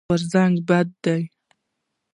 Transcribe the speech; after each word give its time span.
غورځنګ 0.07 0.53
بد 0.69 0.87
دی. 1.03 1.21